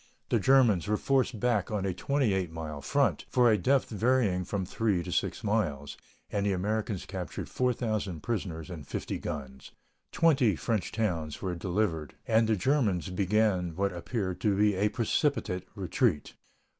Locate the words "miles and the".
5.43-6.53